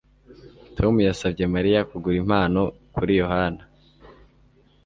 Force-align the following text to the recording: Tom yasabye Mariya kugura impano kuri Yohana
Tom 0.77 0.93
yasabye 1.07 1.43
Mariya 1.55 1.87
kugura 1.89 2.17
impano 2.23 2.61
kuri 2.93 3.11
Yohana 3.21 3.63